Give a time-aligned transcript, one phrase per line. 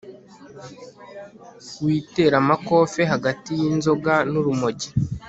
[1.83, 4.89] witeramakofe hagati yinzoga nurumogi